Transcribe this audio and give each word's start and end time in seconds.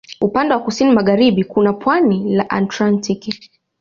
Upande 0.21 0.53
wa 0.53 0.59
kusini 0.59 0.91
magharibi 0.91 1.43
kuna 1.43 1.73
pwani 1.73 2.35
la 2.35 2.49
Atlantiki. 2.49 3.49